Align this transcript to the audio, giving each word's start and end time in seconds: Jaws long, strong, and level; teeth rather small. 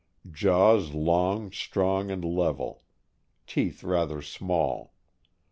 Jaws 0.31 0.95
long, 0.95 1.51
strong, 1.51 2.09
and 2.09 2.25
level; 2.25 2.81
teeth 3.45 3.83
rather 3.83 4.19
small. 4.19 4.95